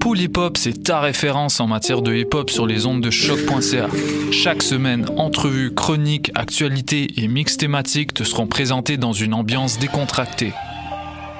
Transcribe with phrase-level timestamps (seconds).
[0.00, 3.10] Pool Hip Hop, c'est ta référence en matière de hip hop sur les ondes de
[3.10, 3.86] choc.ca.
[4.32, 10.54] Chaque semaine, entrevues, chroniques, actualités et mix thématiques te seront présentés dans une ambiance décontractée.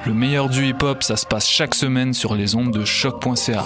[0.04, 3.64] Le meilleur du hip hop, ça se passe chaque semaine sur les ondes de choc.ca.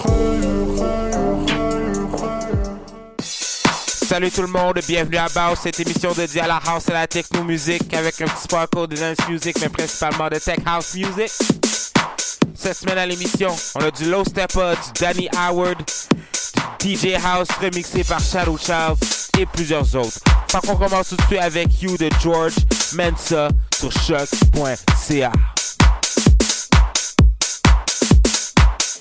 [3.19, 7.07] Salut tout le monde, bienvenue à Baus, cette émission dédiée à la house et la
[7.07, 11.31] techno musique avec un petit sparkle de dance music mais principalement de tech house music.
[12.53, 15.77] Cette semaine à l'émission, on a du Low Steppa, du Danny Howard,
[16.79, 18.97] du DJ House remixé par Shadow Child
[19.39, 20.19] et plusieurs autres.
[20.49, 22.55] Fait qu'on commence tout de suite avec You de George
[22.93, 25.31] Mensa sur choc.ca.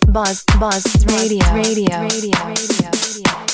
[0.08, 3.53] Buzz, Buzz Radio, Radio, Radio, Radio.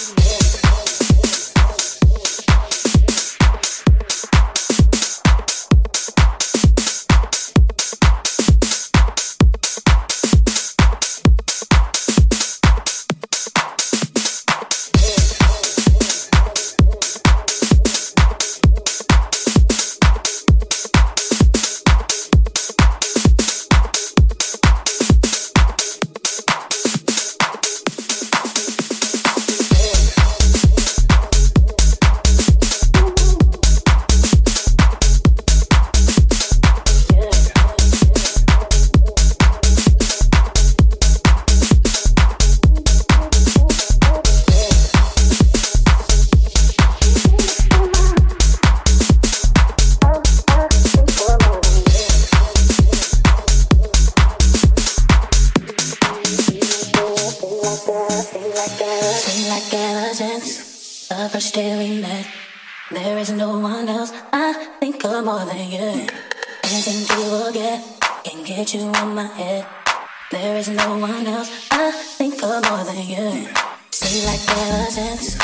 [70.61, 73.49] There is no one else I think of more than you.
[73.93, 75.35] Seem like ever since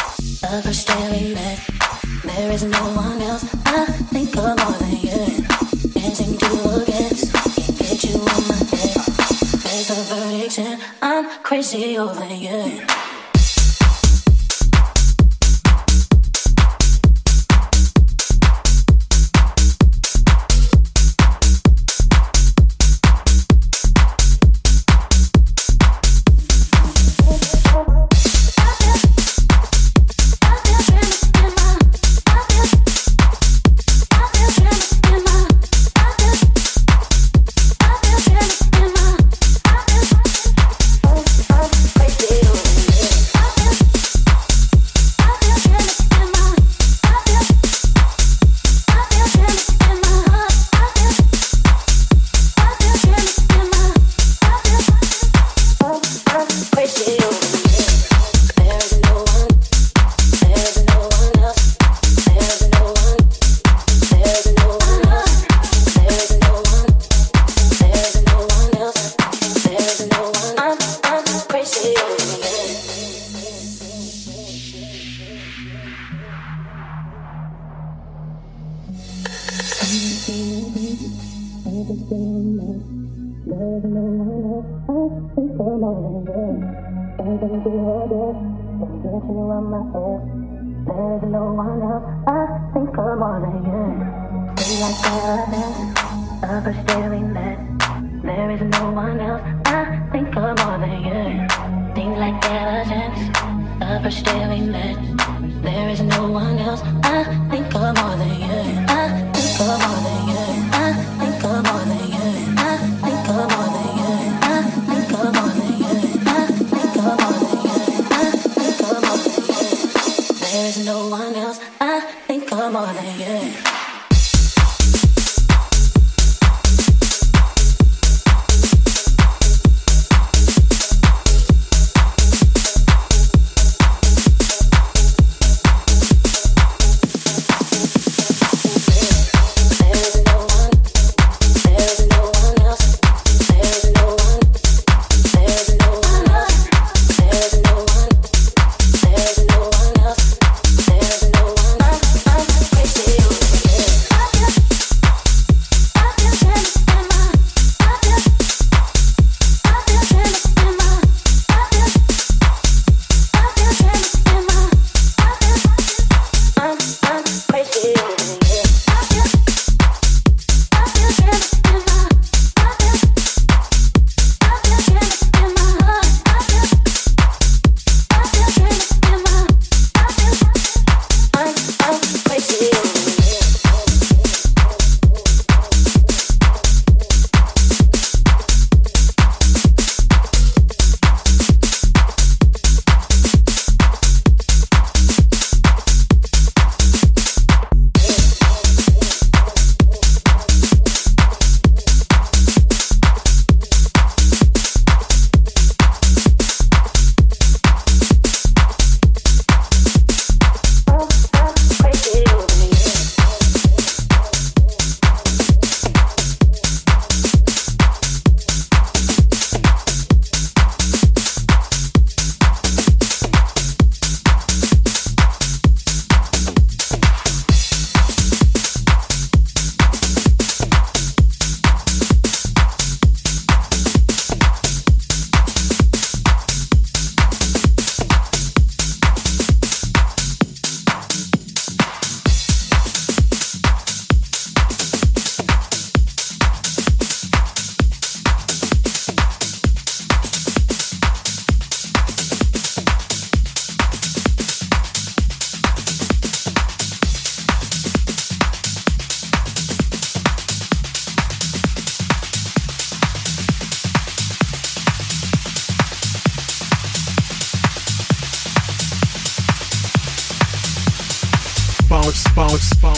[0.42, 1.56] the first day
[2.22, 5.24] there is no one else I think of more than you.
[6.12, 7.16] Seem to forget,
[7.56, 8.96] can't get you on my head.
[9.64, 13.05] There's a verdict and I'm crazy over you.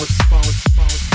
[0.09, 1.08] Bounce, bounce, bounce,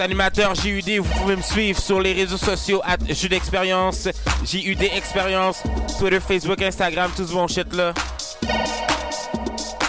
[0.00, 0.98] animateur JUD.
[0.98, 3.28] Vous pouvez me suivre sur les réseaux sociaux at Jus
[4.44, 5.62] JUD Expérience,
[5.98, 7.92] Twitter, Facebook, Instagram, tout ce bon là.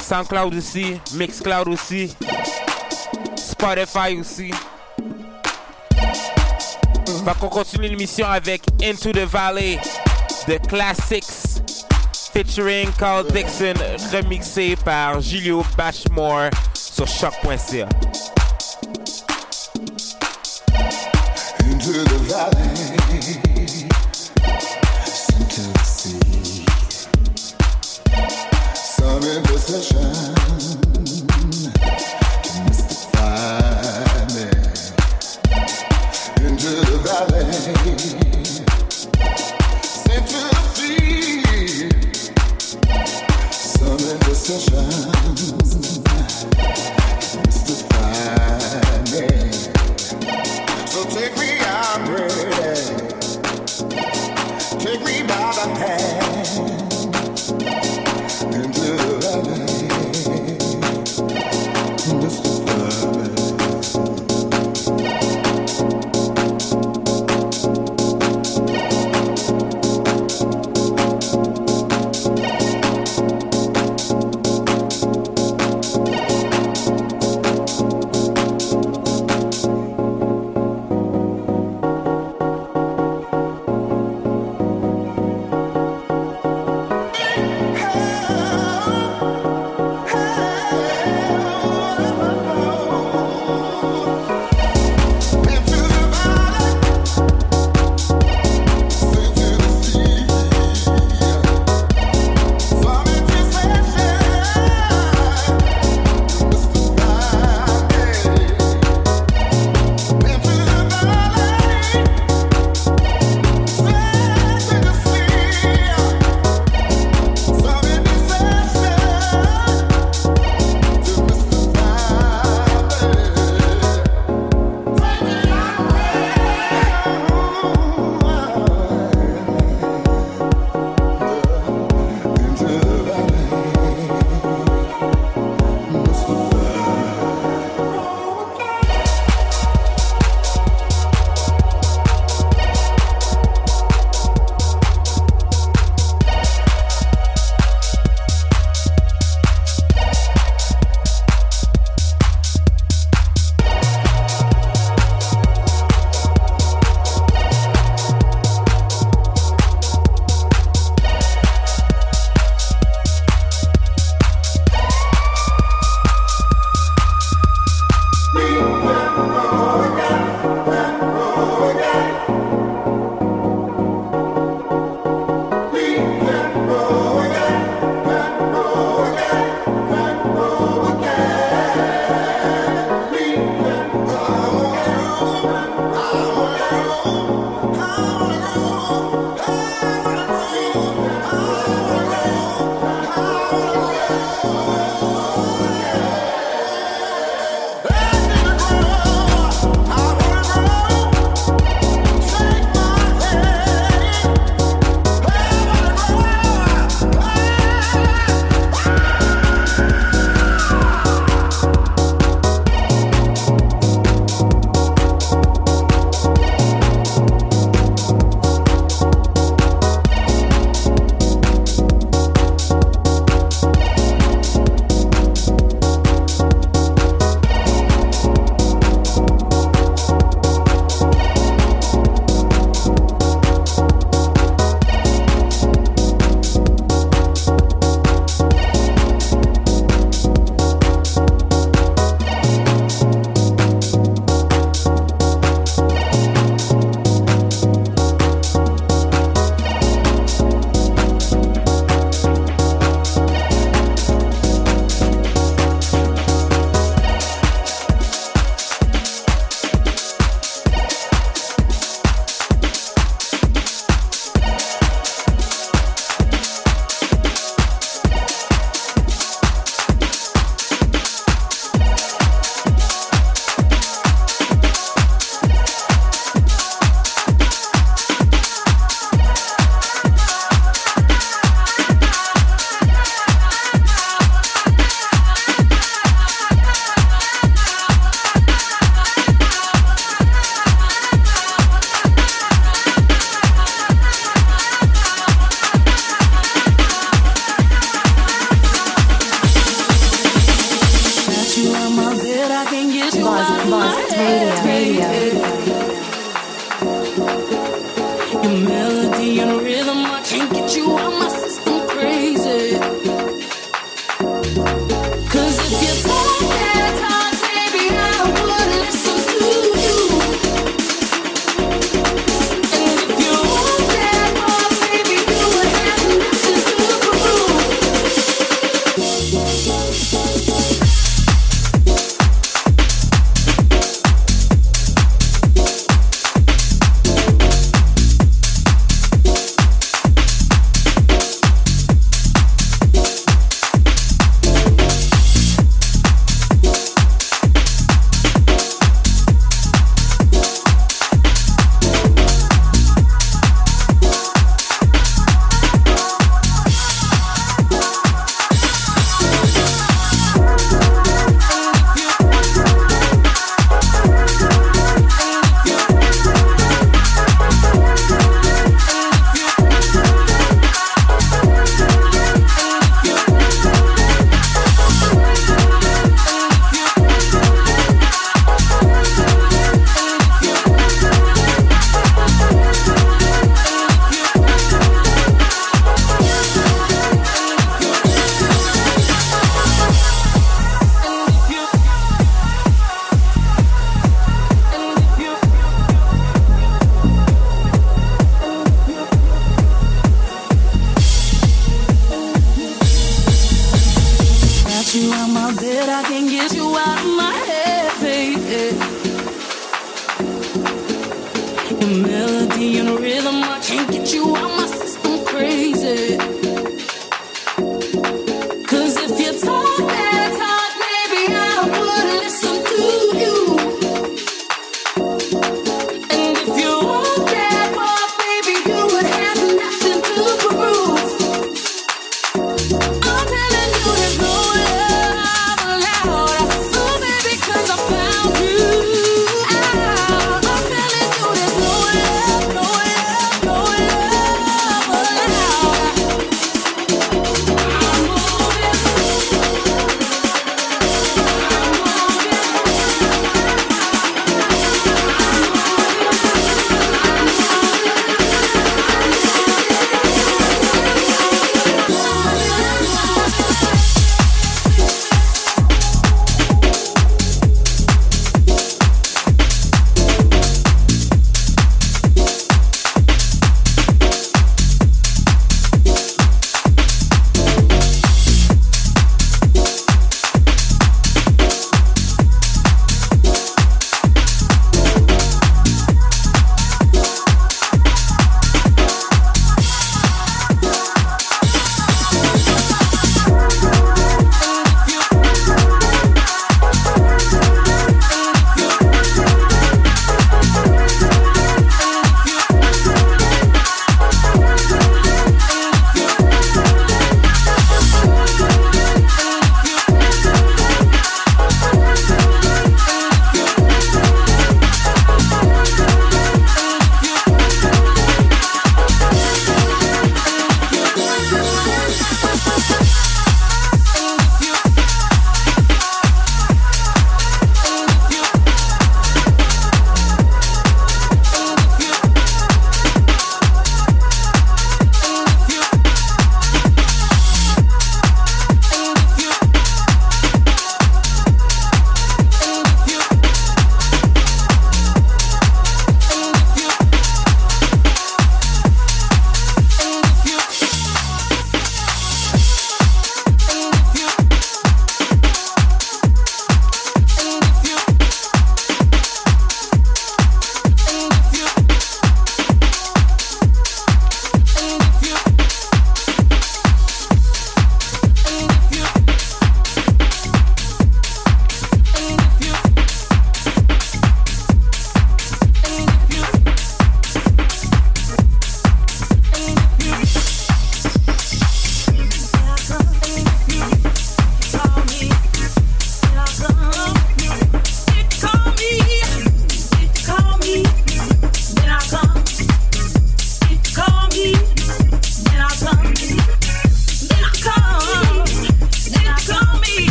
[0.00, 2.14] SoundCloud aussi, Mixcloud aussi,
[3.36, 4.50] Spotify aussi.
[7.24, 9.78] Va qu'on continue l'émission avec Into the Valley,
[10.46, 11.62] The Classics,
[12.32, 13.74] featuring Carl Dixon,
[14.12, 17.88] remixé par Julio Bashmore sur choc.ca.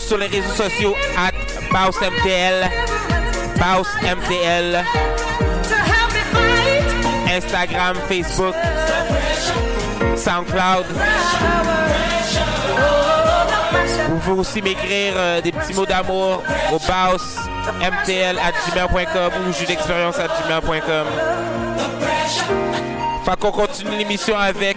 [0.00, 1.32] sur les réseaux sociaux at
[1.70, 2.70] BausMTL.
[3.58, 4.84] BausMTL.
[7.28, 8.54] Instagram, Facebook,
[10.16, 10.86] SoundCloud.
[14.08, 19.66] Vous pouvez aussi m'écrire euh, des petits mots d'amour au bausmtl at gmail.com ou jus
[19.66, 21.06] d'expérience at gmail.com.
[23.24, 24.76] Fait qu'on continue l'émission avec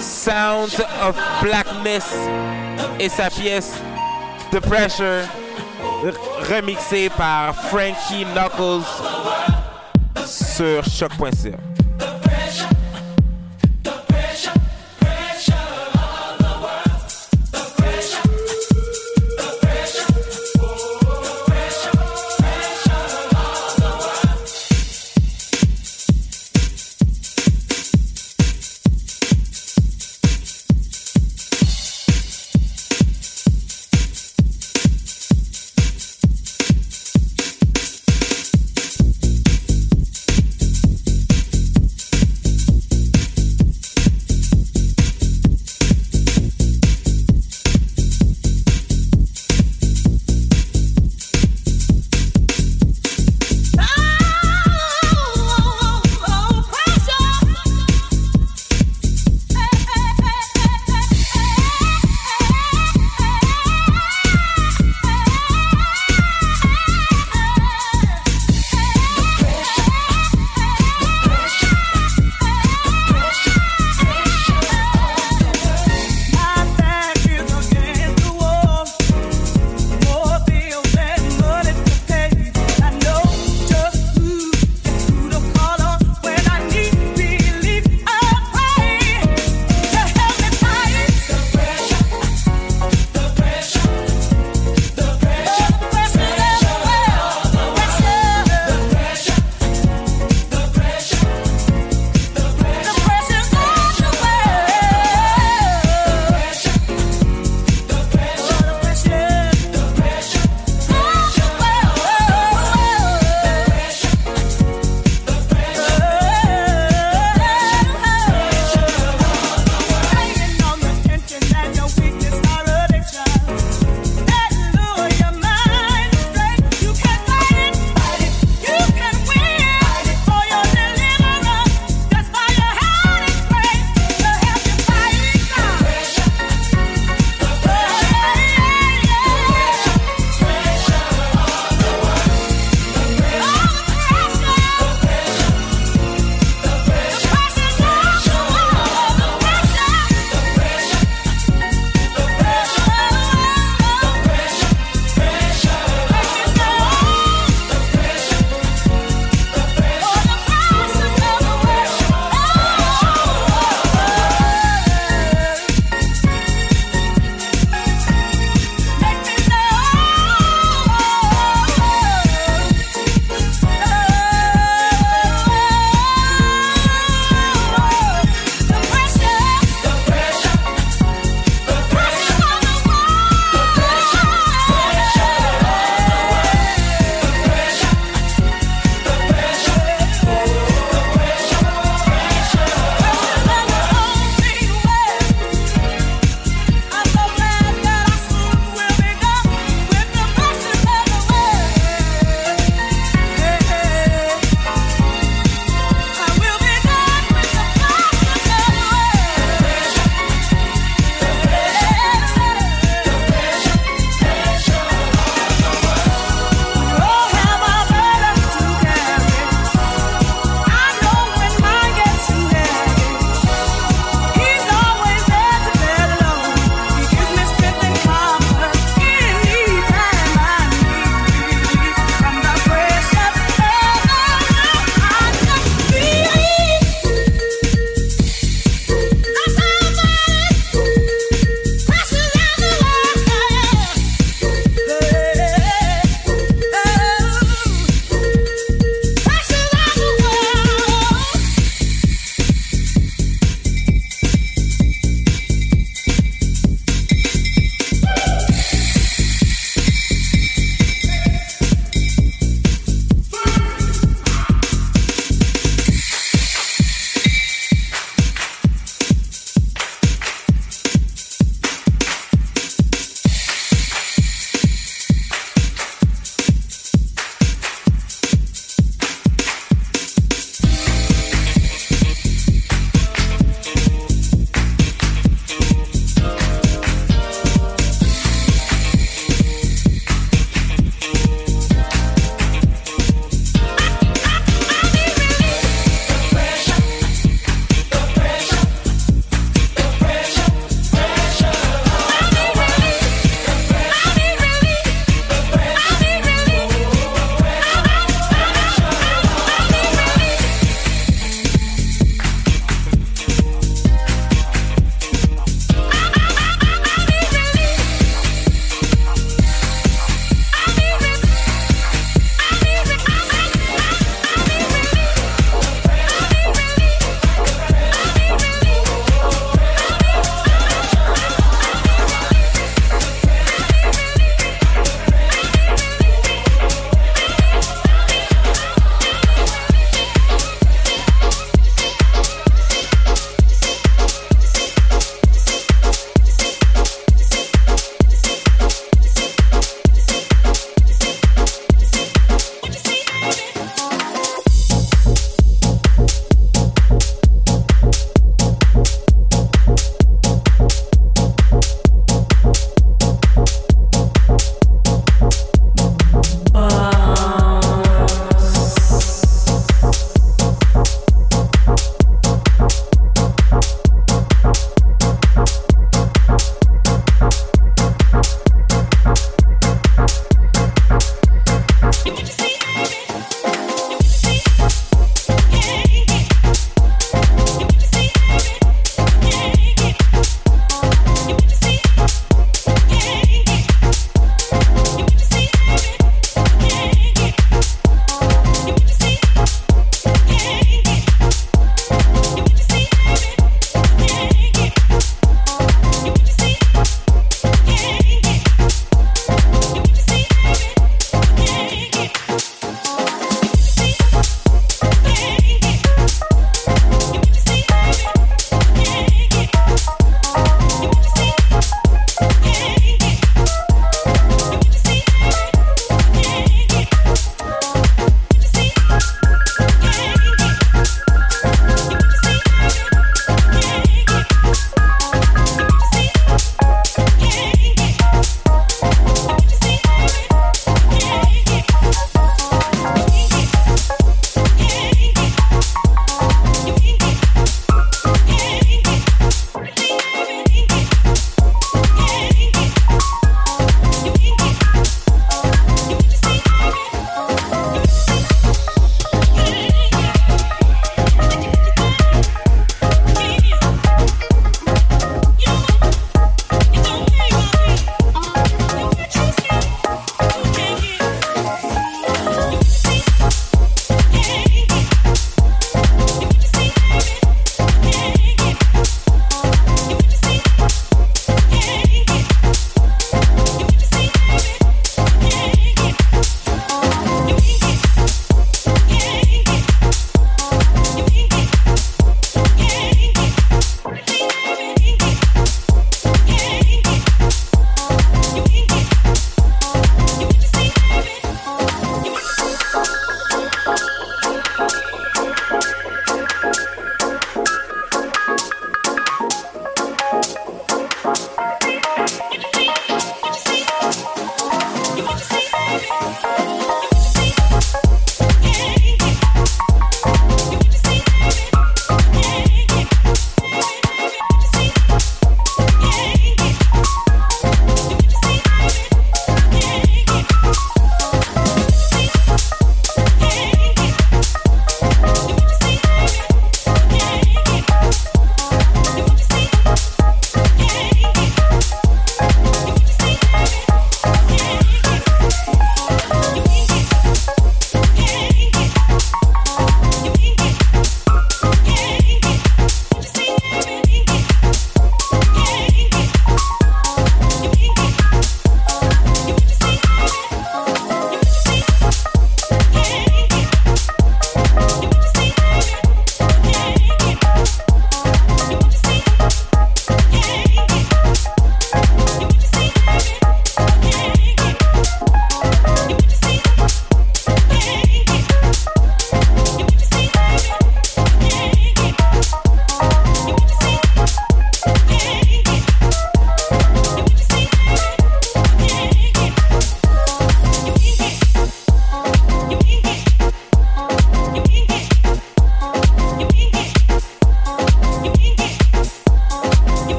[0.00, 2.14] Sounds of Blackness
[2.98, 3.74] et sa pièce
[4.50, 5.24] The Pressure
[6.48, 8.84] remixée par Frankie Knuckles
[10.26, 11.67] sur choc.ca.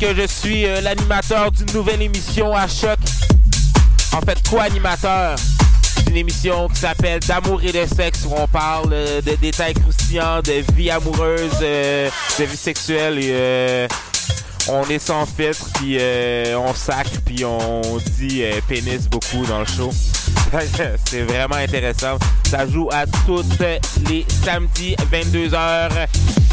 [0.00, 2.98] que je suis euh, l'animateur d'une nouvelle émission à choc.
[4.12, 5.34] En fait, co-animateur
[6.06, 10.42] d'une émission qui s'appelle D'amour et de sexe où on parle euh, de détails croustillants,
[10.42, 12.08] de vie amoureuse, euh,
[12.38, 13.88] de vie sexuelle et
[14.68, 17.82] on est sans filtre, puis euh, on sacre, puis on
[18.18, 19.90] dit euh, pénis beaucoup dans le show.
[21.04, 22.18] C'est vraiment intéressant.
[22.48, 23.58] Ça joue à toutes
[24.08, 25.90] les samedis 22h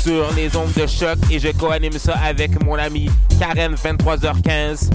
[0.03, 4.89] sur les ondes de choc et je co-anime ça avec mon ami Karen 23h15.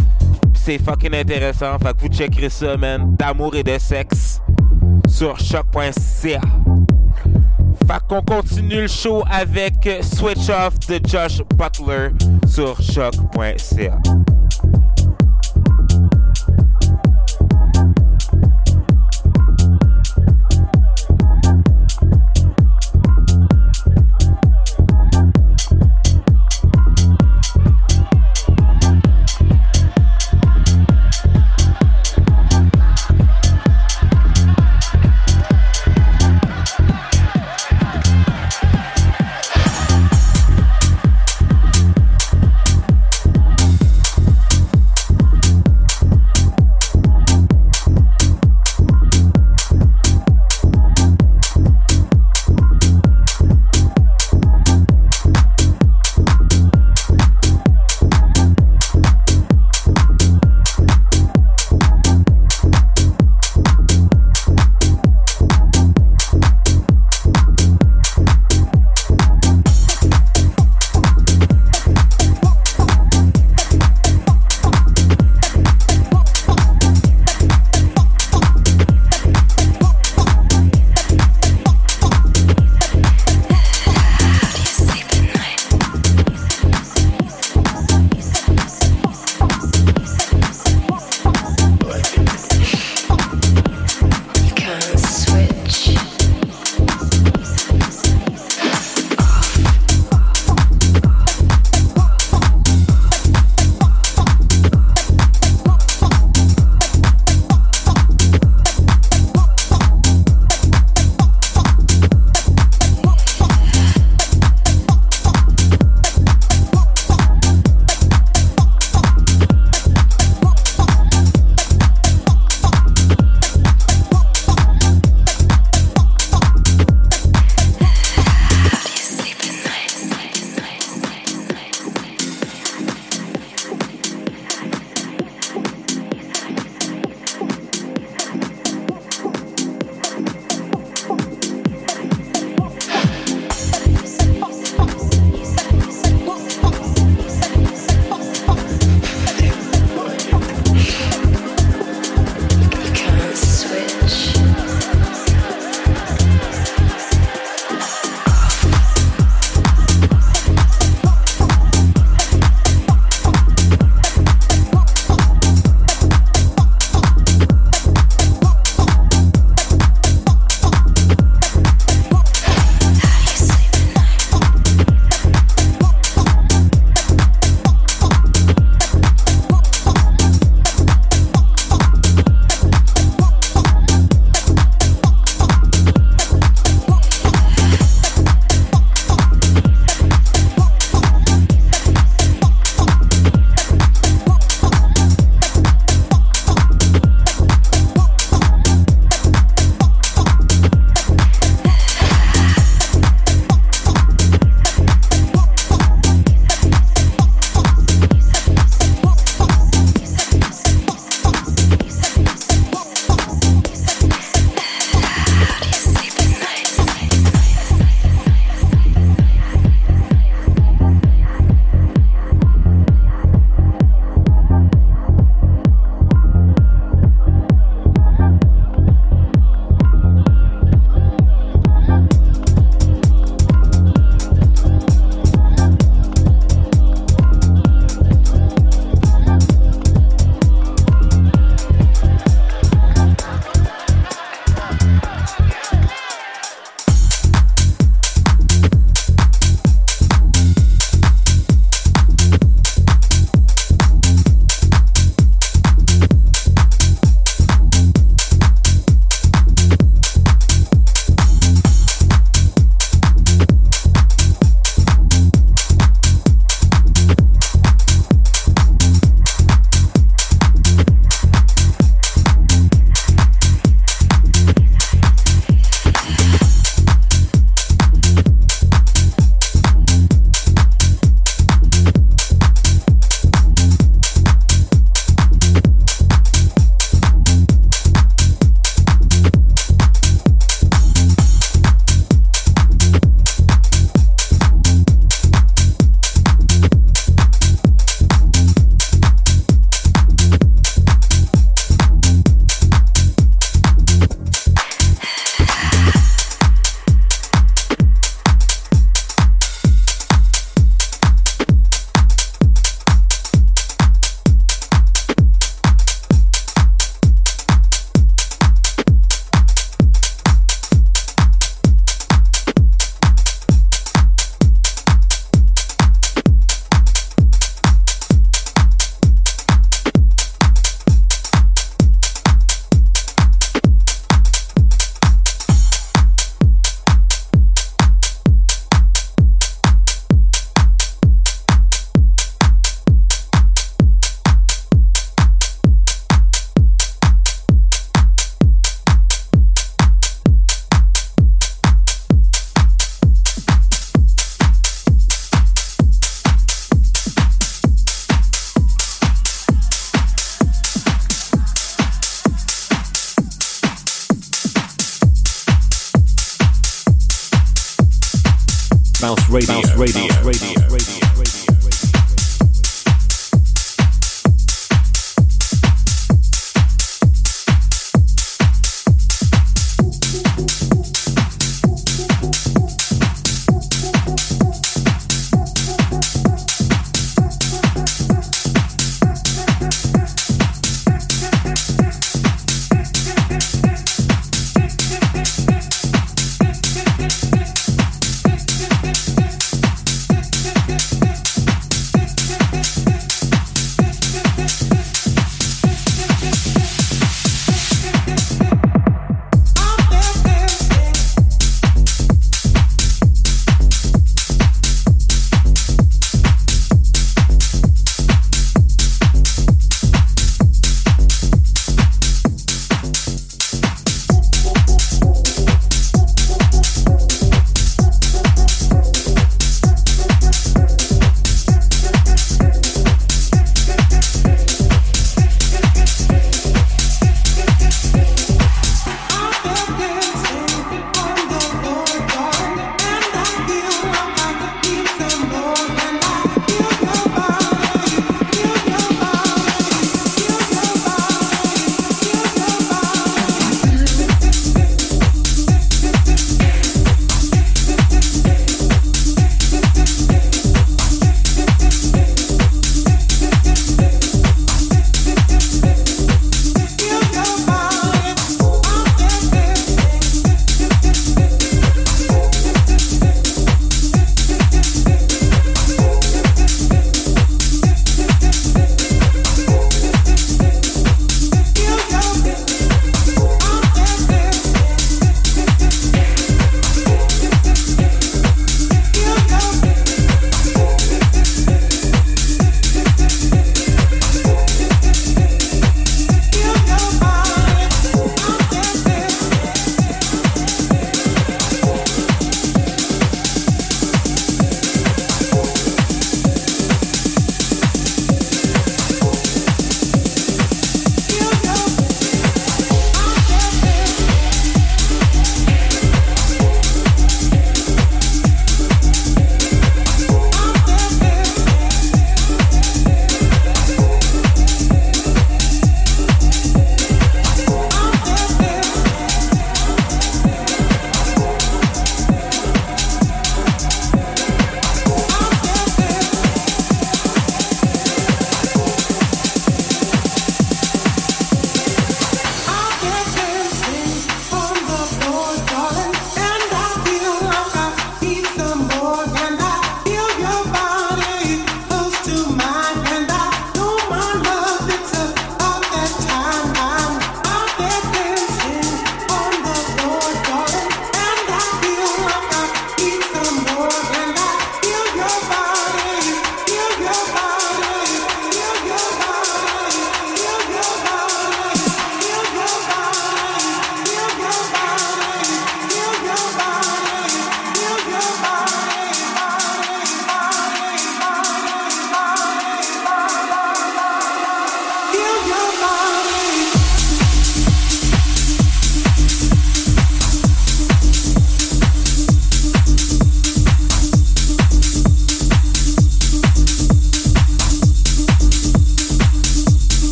[0.54, 1.78] C'est fucking intéressant.
[1.78, 3.14] Fait que vous checkerez ça, man.
[3.16, 4.40] D'amour et de sexe
[5.08, 6.40] sur choc.ca.
[7.86, 12.08] Fait qu'on continue le show avec Switch Off de Josh Butler
[12.48, 13.98] sur choc.ca.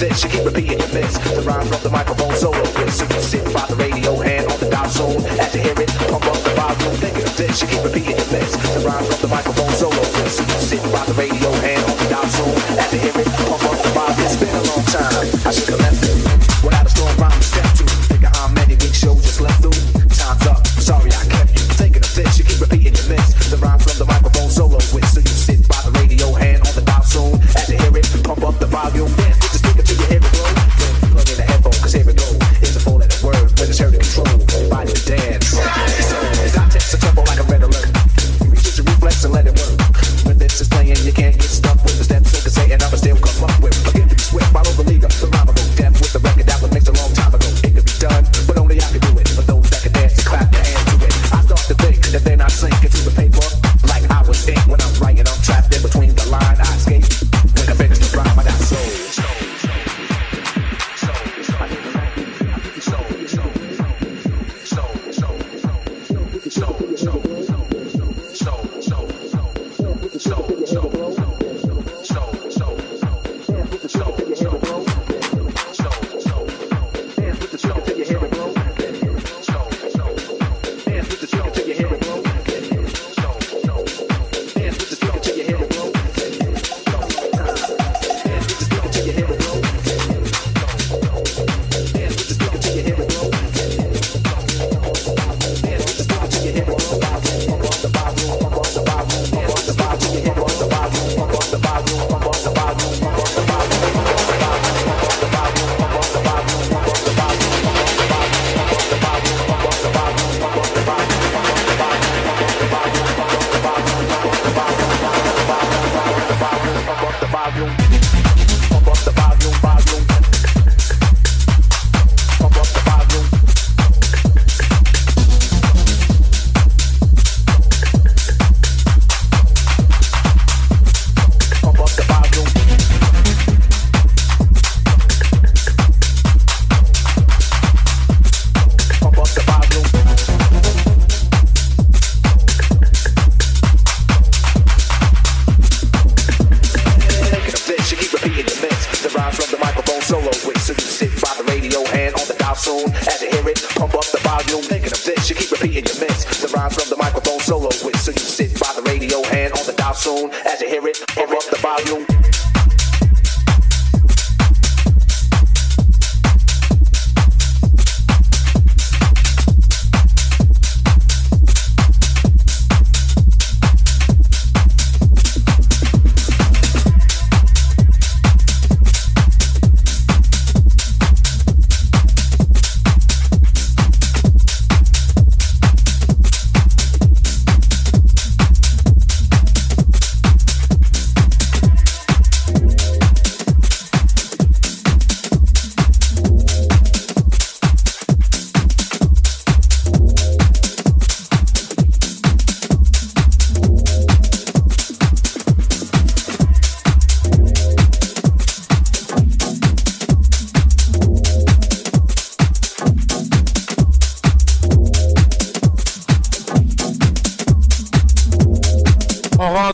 [0.00, 0.24] this.
[0.24, 1.12] You keep repeating the miss.
[1.36, 2.92] The rhyme from the microphone solo with.
[2.92, 5.20] So you sit by the radio, hand on the dial zone.
[5.38, 6.96] As you hear it, pump up the volume.
[6.96, 7.60] Thinking of this.
[7.60, 8.56] You keep repeating the miss.
[8.56, 10.32] The rhyme from the microphone solo with.
[10.32, 12.56] So you sit by the radio, hand on the dial zone.
[12.80, 13.19] As you hear it.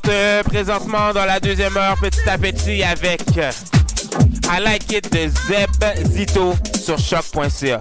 [0.08, 3.50] Euh, présentement dans la deuxième heure petit à petit avec euh,
[4.44, 7.78] I Like It de Zeb Zito sur choc.ca.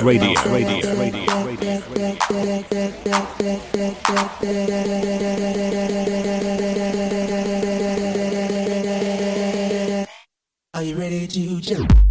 [0.00, 0.32] Bounce Radio.
[0.34, 1.44] Bounce Radio.
[1.44, 1.44] Radio.
[1.44, 2.18] Radio.
[10.74, 12.07] Are you ready to jump?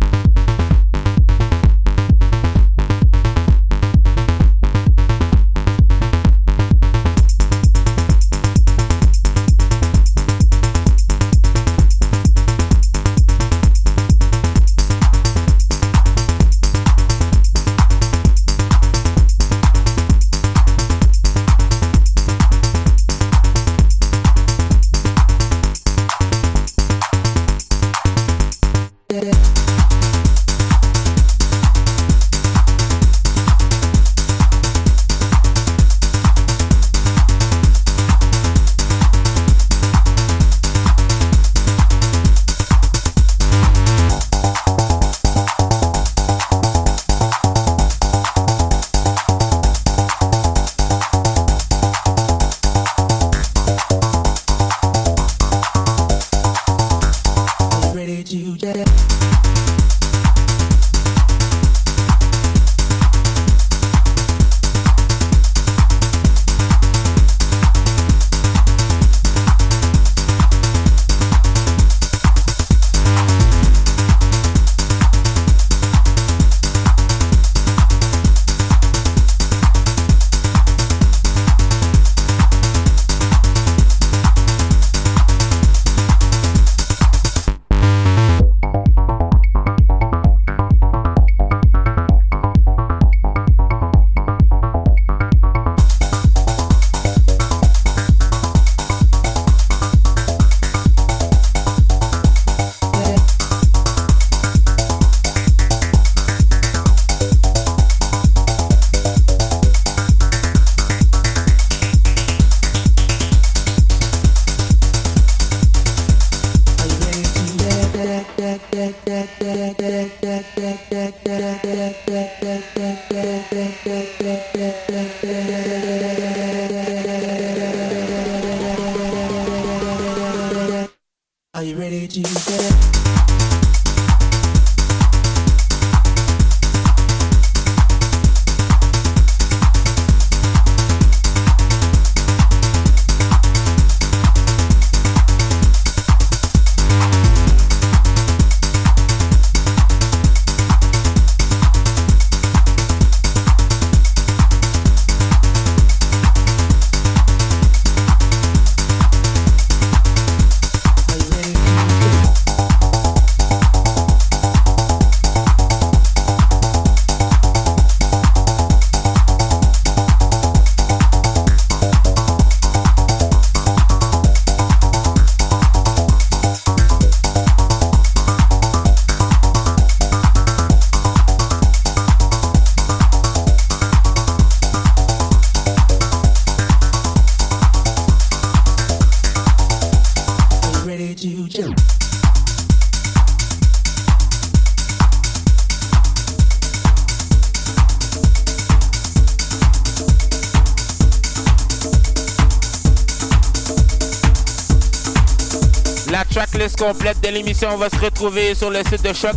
[206.78, 209.36] Complète de l'émission va se retrouver sur le site de Choc.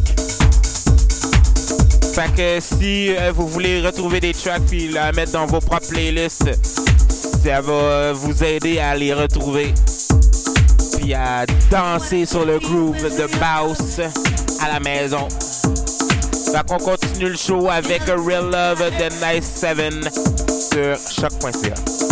[2.15, 5.89] Fait que si euh, vous voulez retrouver des tracks puis la mettre dans vos propres
[5.89, 6.51] playlists,
[7.43, 9.73] ça va euh, vous aider à les retrouver.
[10.99, 14.01] Puis à danser sur le groove de Bounce
[14.61, 15.27] à la maison.
[16.53, 20.13] Fait qu'on continue le show avec Real Love de Nice 7
[20.73, 22.10] sur choc.ca.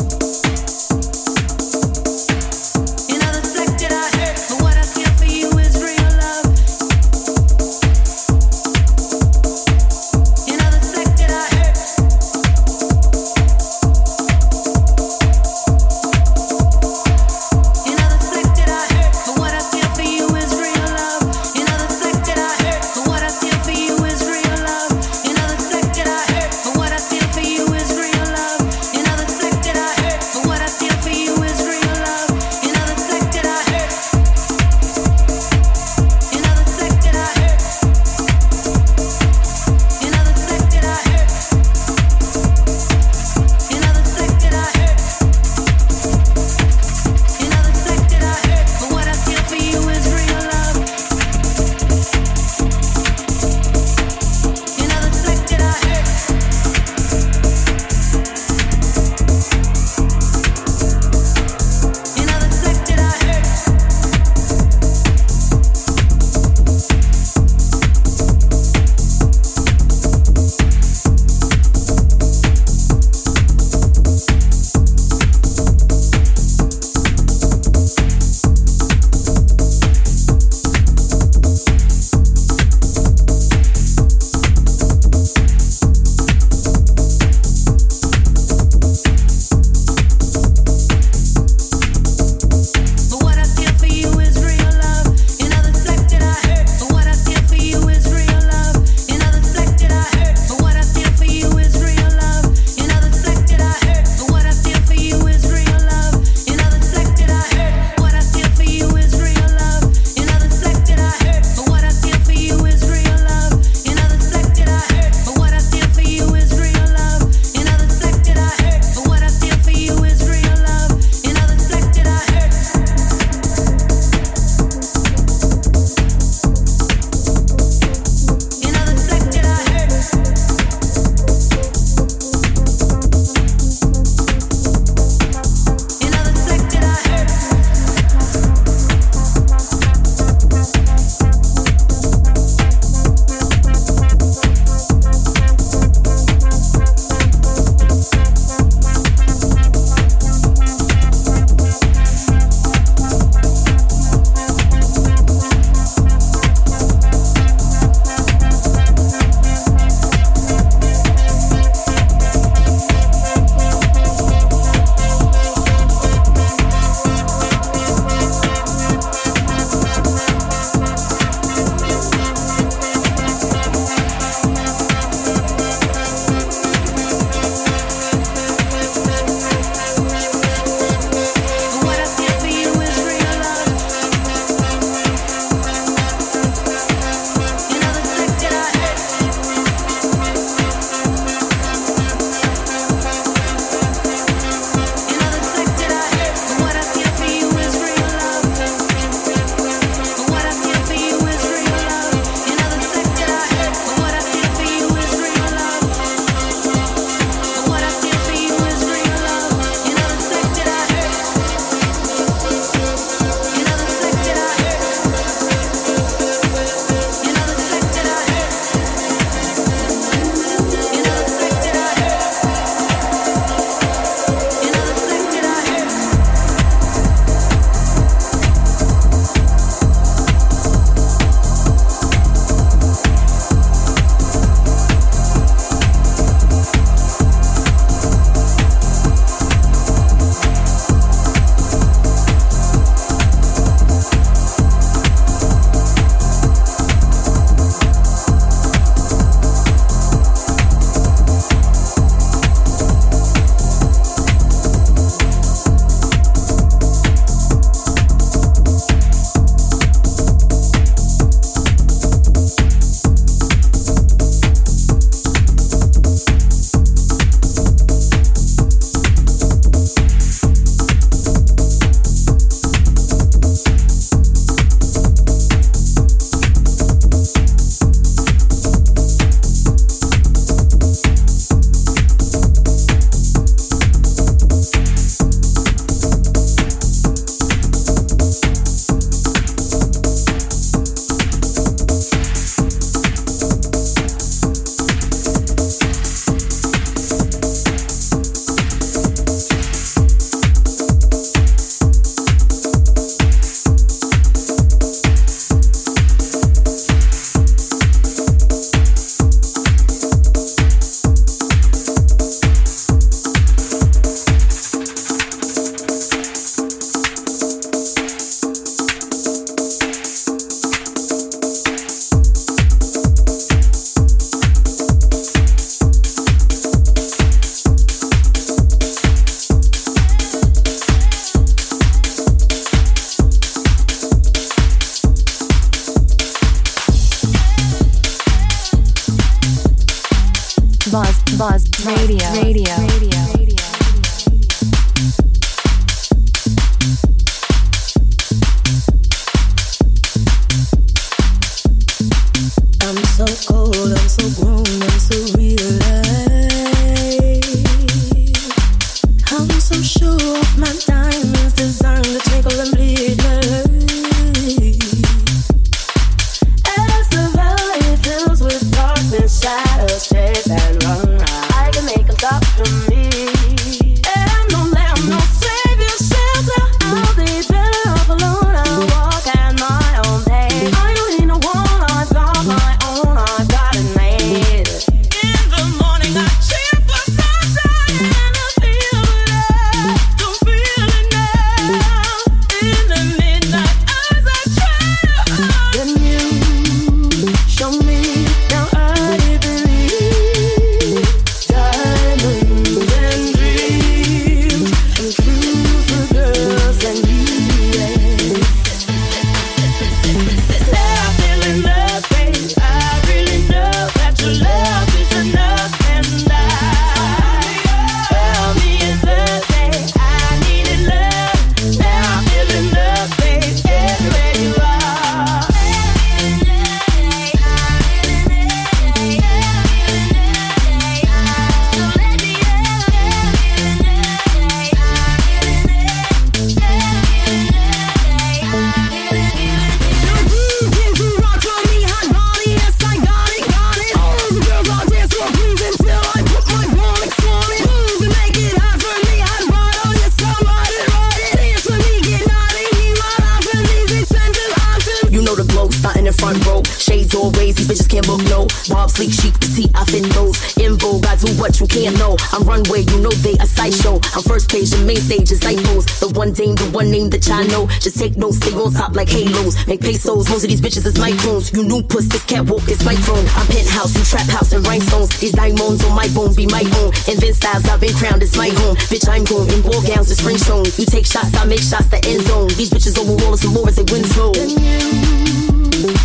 [458.98, 459.04] no.
[459.06, 460.56] Bob sleek, chic, petite, I fit those.
[460.58, 462.16] In vogue, I do what you can't know.
[462.32, 464.00] I'm runway, you know they a sideshow.
[464.14, 465.86] I'm first page, the main stage is I pose.
[466.00, 467.66] The one dame, the one name that y'all know.
[467.80, 469.66] Just take notes, stay on top like halos.
[469.66, 471.54] Make pesos, most of these bitches is microns.
[471.54, 473.26] You new puss, this catwalk is my throne.
[473.36, 475.10] I'm penthouse, you trap house and rhinestones.
[475.18, 476.92] These diamonds on my bone be my own.
[477.08, 478.76] Invent styles, I've been crowned, it's my home.
[478.90, 480.66] Bitch, I'm going in ball gowns, it's French zone.
[480.76, 482.48] You take shots, I make shots, the end zone.
[482.58, 484.32] These bitches over walls and more as they win slow.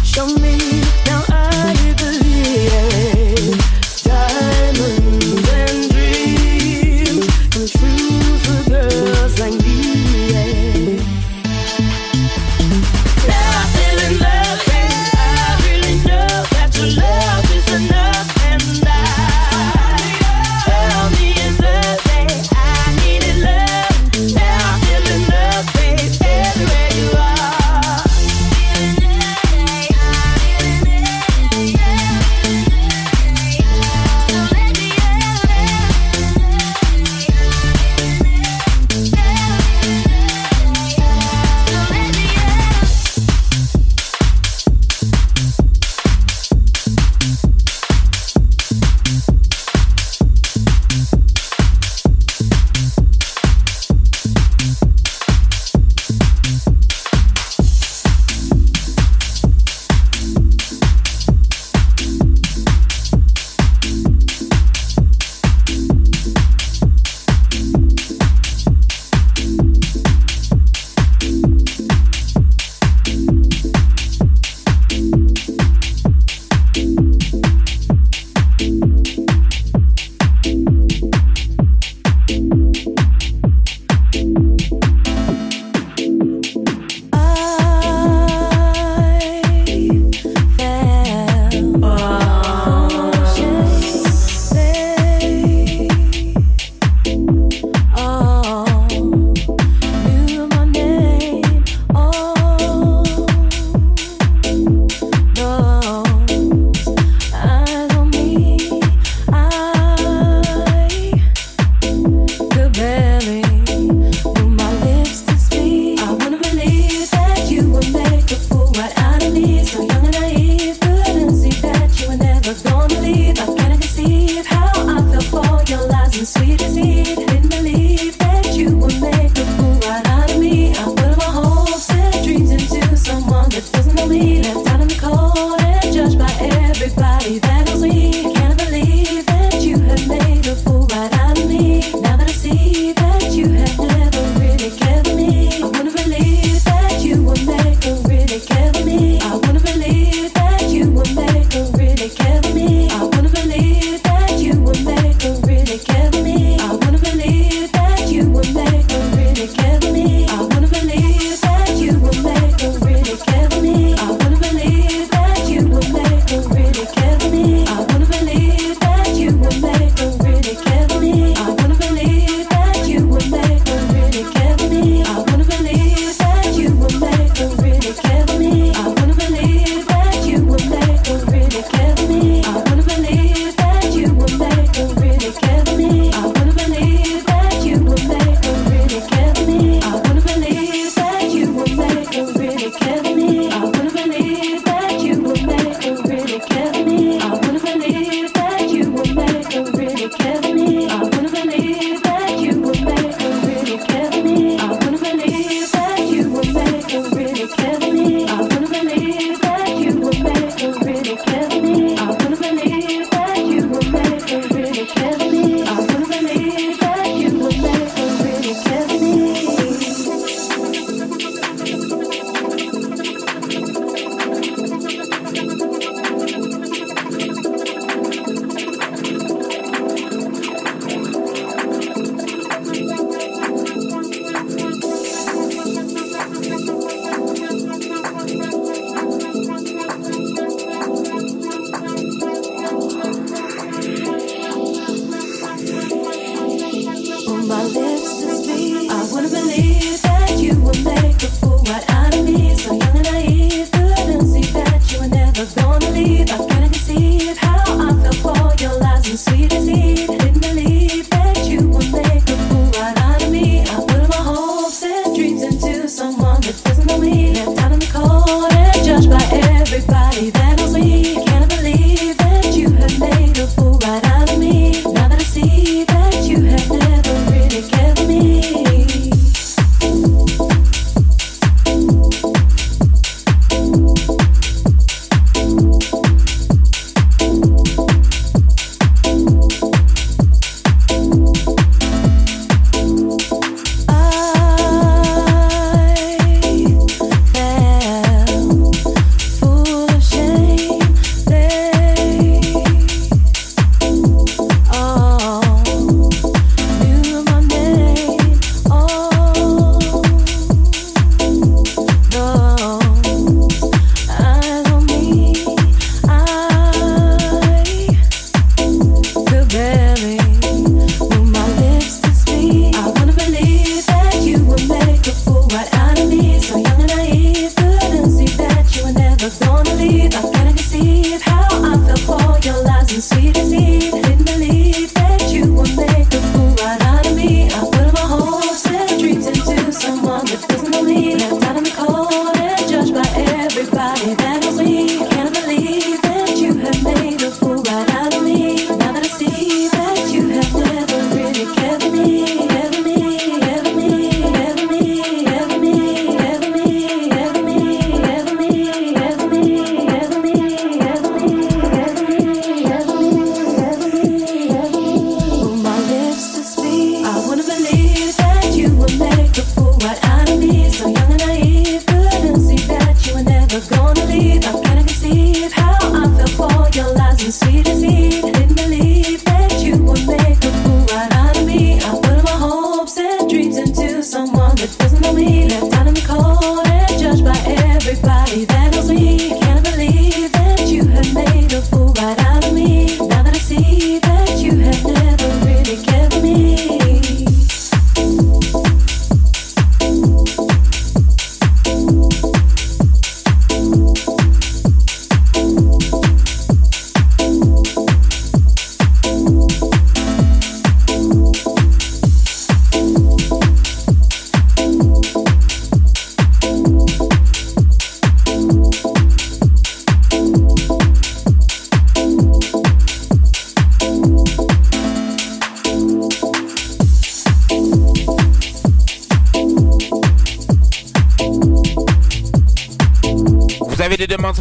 [0.04, 0.58] Show me
[1.06, 3.13] now I believe yeah.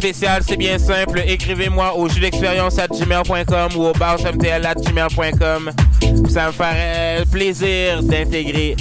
[0.03, 1.23] spécial, c'est bien simple.
[1.25, 5.71] Écrivez-moi au jeu d'expérience à gmail.com ou au barsemtl à gmail.com.
[6.27, 8.75] Ça me ferait plaisir d'intégrer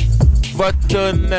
[0.57, 1.33] votre tune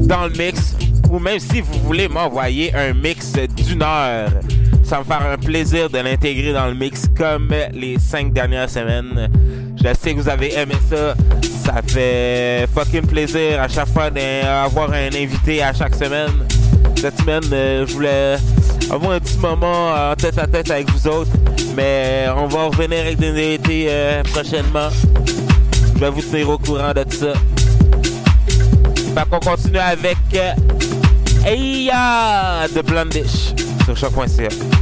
[0.00, 0.76] dans le mix.
[1.10, 4.28] Ou même si vous voulez m'envoyer un mix d'une heure,
[4.84, 9.30] ça me fera un plaisir de l'intégrer dans le mix comme les cinq dernières semaines.
[9.82, 11.14] Je sais que vous avez aimé ça.
[11.64, 16.45] Ça fait fucking plaisir à chaque fois d'avoir un invité à chaque semaine.
[16.96, 18.36] Cette semaine, euh, je voulais
[18.90, 21.30] avoir un petit moment euh, en tête à tête avec vous autres,
[21.76, 24.88] mais euh, on va revenir avec des nouveautés prochainement.
[25.94, 27.32] Je vais vous tenir au courant de ça.
[29.14, 30.16] Fait qu'on continue avec
[31.46, 33.54] Eya de Blandish
[33.84, 34.75] sur choc.ca.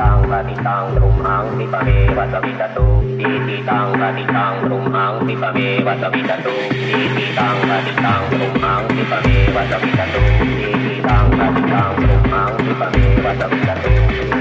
[0.00, 1.88] ตังปฏิตังตรุมังสิปะเม
[2.18, 2.86] วัสวิตตุ
[3.18, 6.54] สีติตังปฏิตังตรุมังสิปะเมวัสวิตตุ
[6.90, 14.37] สีติตังปฏิตังตรุมังสิปะเมวัสวิตตุสีติตังปฏิตังตรุมังสิปะเมวัสวิตตุ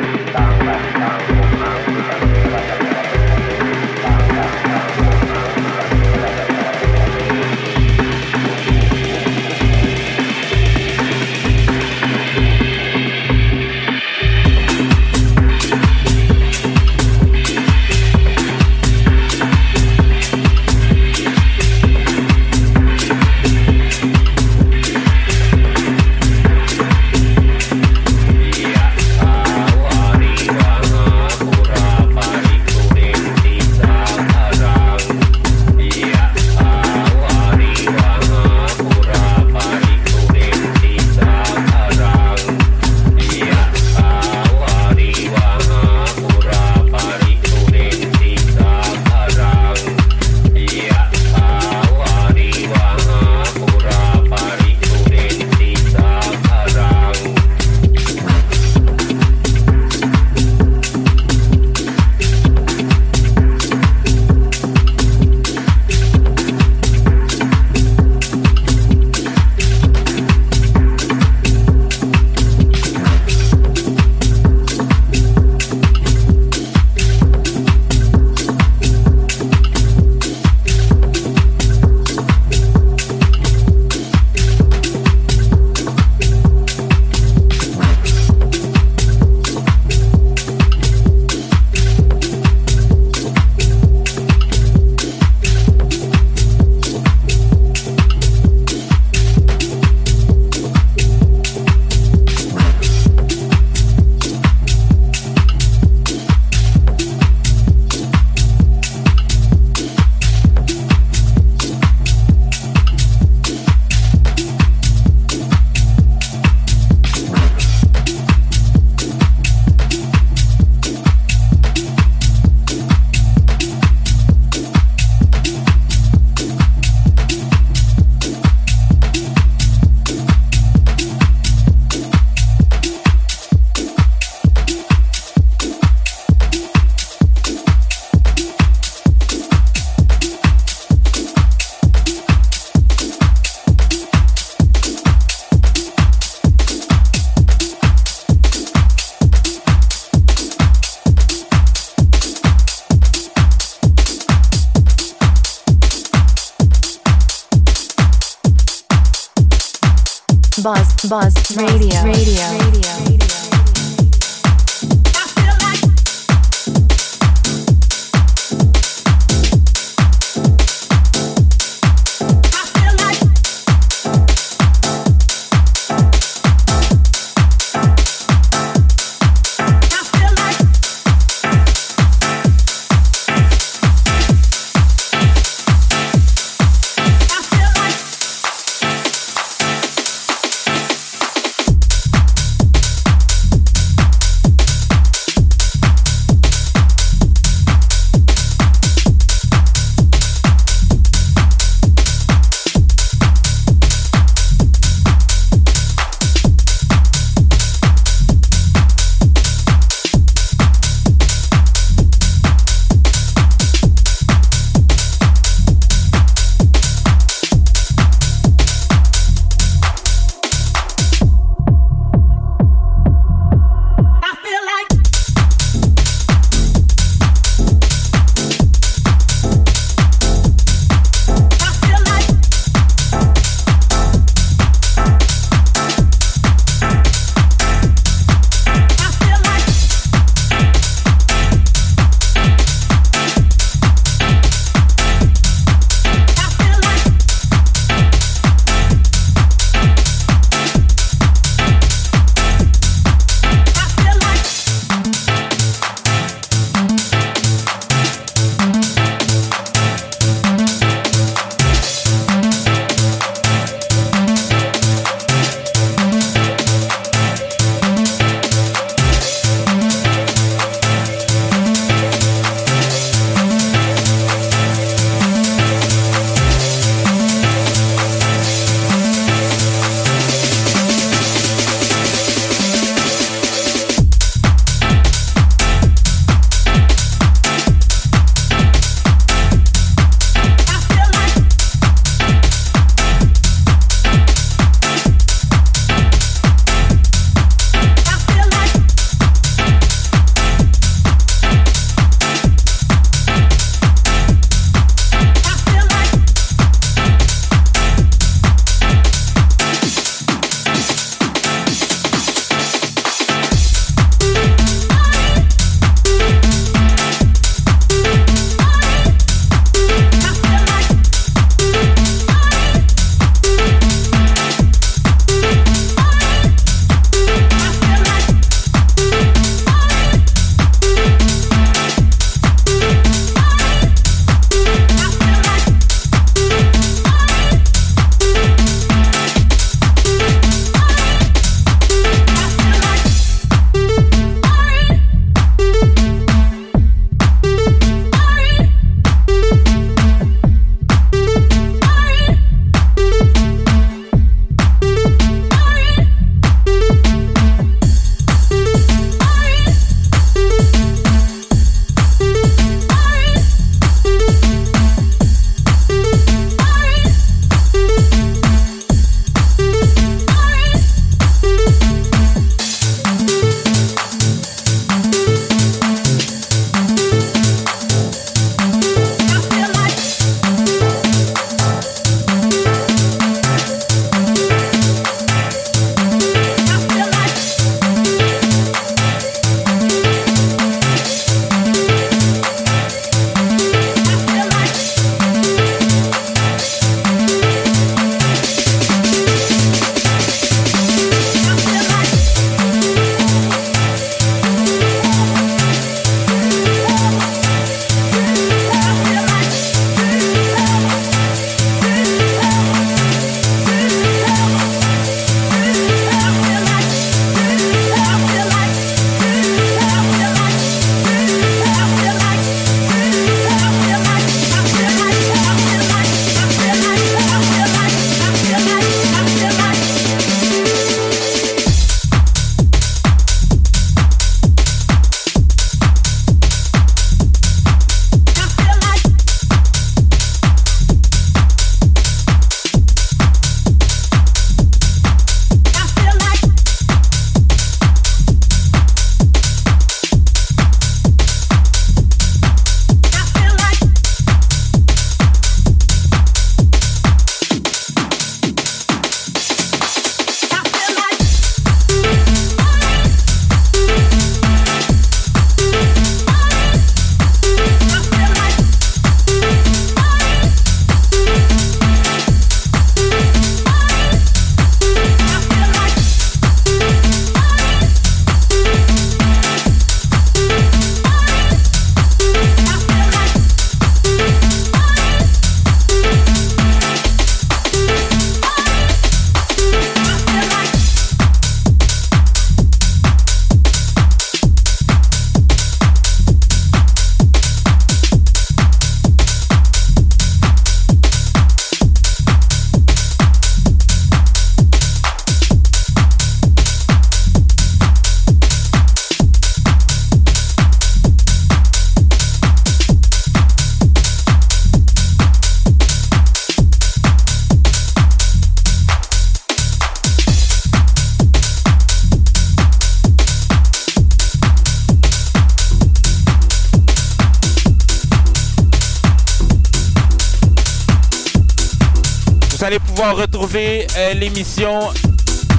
[534.16, 534.80] l'émission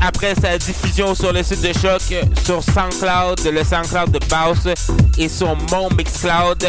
[0.00, 2.02] après sa diffusion sur le site de Choc,
[2.44, 4.72] sur SoundCloud, le SoundCloud de Baus
[5.18, 6.64] et sur mon Mixcloud,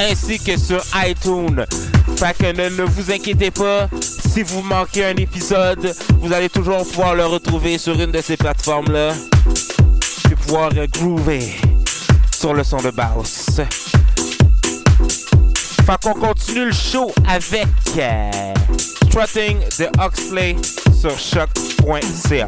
[0.00, 1.64] ainsi que sur iTunes.
[2.16, 7.14] Fait que ne, vous inquiétez pas, si vous manquez un épisode, vous allez toujours pouvoir
[7.14, 9.12] le retrouver sur une de ces plateformes-là.
[10.24, 11.56] Puis pouvoir euh, groover
[12.32, 13.60] sur le son de Baus.
[15.86, 17.66] Fait qu'on continue le show avec
[17.96, 18.30] euh,
[19.08, 20.54] Strutting de Oxley
[20.98, 22.46] sur choc.ca.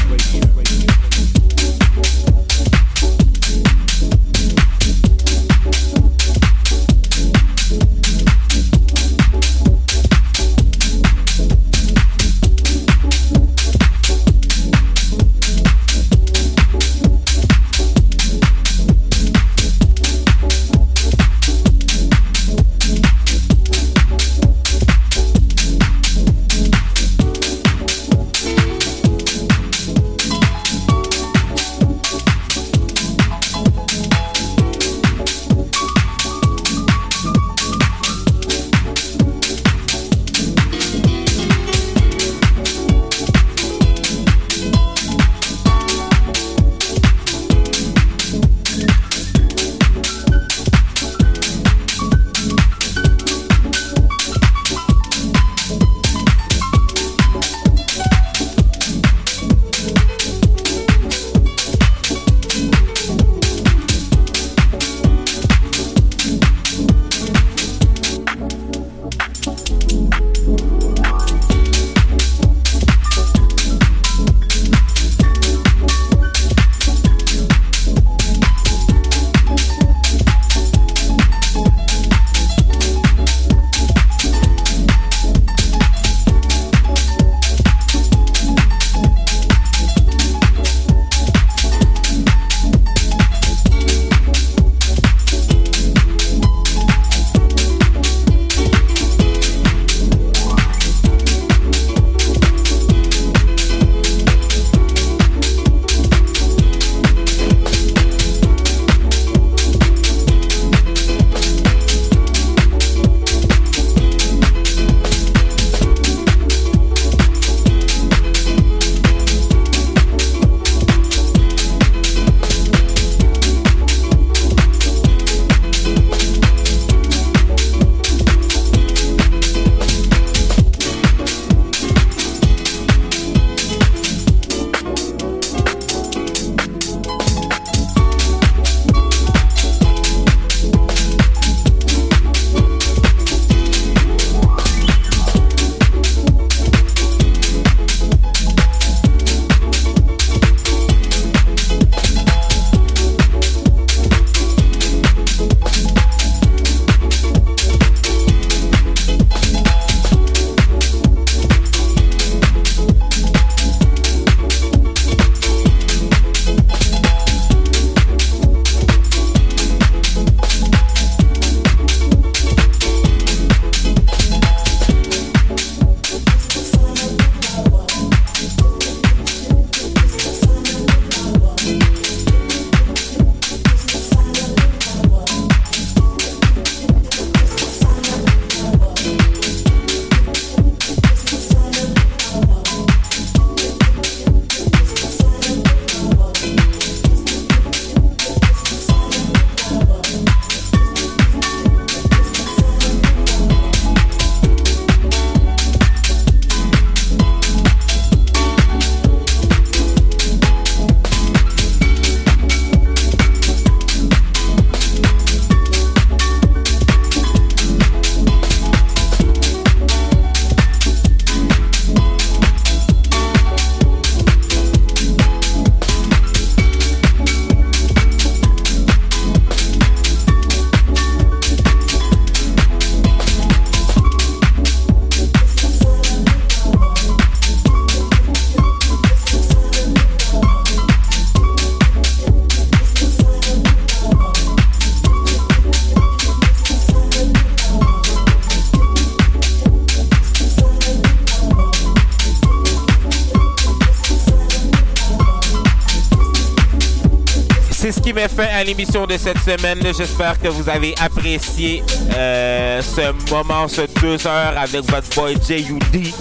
[258.69, 259.78] L'émission de cette semaine.
[259.82, 261.82] J'espère que vous avez apprécié
[262.15, 266.12] euh, ce moment, ce deux heures avec votre boy J.U.D.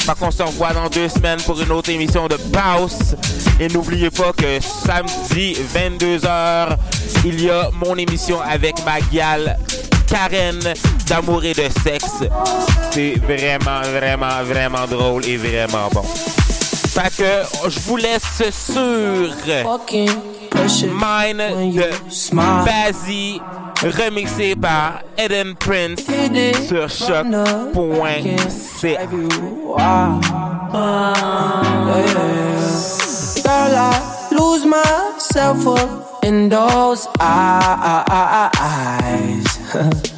[0.00, 3.16] Fait qu'on se revoit dans deux semaines pour une autre émission de Pause.
[3.58, 6.76] Et n'oubliez pas que samedi, 22h,
[7.24, 9.58] il y a mon émission avec ma guiale
[10.06, 10.60] Karen
[11.08, 12.22] d'amour et de sexe.
[12.90, 16.02] C'est vraiment, vraiment, vraiment drôle et vraiment bon.
[16.02, 19.30] Fait que je vous laisse sur
[20.54, 23.40] Mine de uh, Bazzy
[23.82, 26.00] remixé par Eden Prince
[26.68, 27.32] sur choc.ca.
[33.42, 38.52] Girl, I lose myself up in those eyes.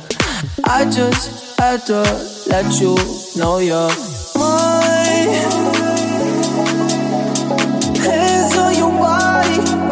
[0.64, 2.02] I just had to
[2.48, 2.96] let you
[3.36, 3.90] know you're
[4.36, 5.83] mine.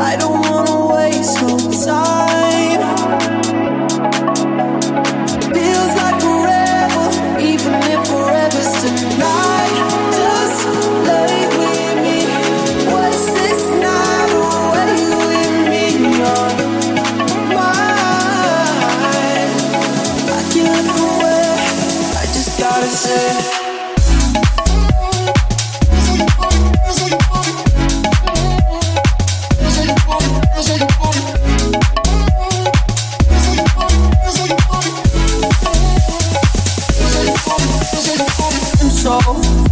[0.05, 1.57] I don't wanna waste no
[1.87, 2.22] time.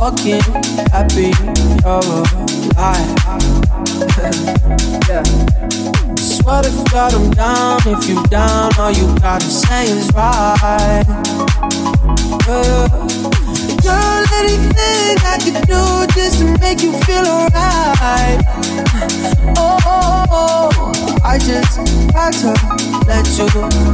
[0.00, 0.40] Fucking
[0.92, 1.30] happy
[1.84, 3.04] oh, you're alive.
[5.06, 5.22] yeah.
[6.16, 7.80] Swear to God I'm down.
[7.84, 11.04] If you down, all you gotta say is right.
[12.48, 12.88] Yeah.
[13.84, 18.40] Girl, anything I could do just to make you feel alright
[19.56, 20.92] oh,
[21.24, 21.78] I just
[22.12, 22.54] had to
[23.06, 23.46] let you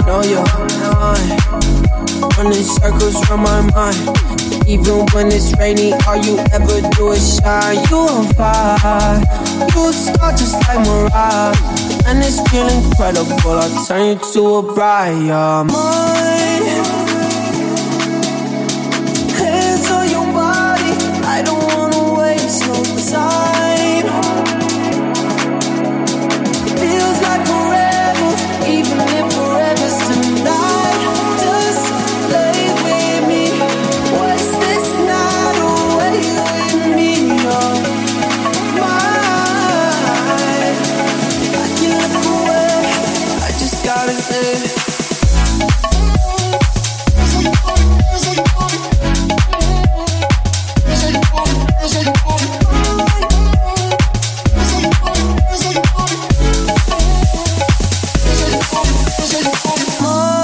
[0.06, 0.44] know you're
[0.94, 1.38] mine.
[2.36, 4.16] Running circles from my mind.
[4.66, 7.78] Even when it's rainy, all you ever do is shine.
[7.90, 9.22] You on fire,
[9.74, 11.54] you start star just like Mariah,
[12.06, 13.58] and it's feeling incredible.
[13.58, 16.95] I turn you to a bride, you're.